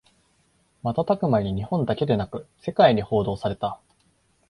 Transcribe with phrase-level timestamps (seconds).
[0.81, 3.79] 瞬く間に日本だけでなく世界に報道された